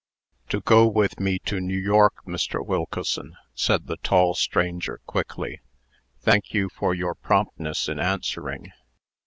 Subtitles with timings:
[0.49, 2.65] "To go with me to New York, Mr.
[2.65, 5.61] Wilkeson," said the tall stranger, quickly.
[6.21, 8.71] "Thank you for your promptness in answering.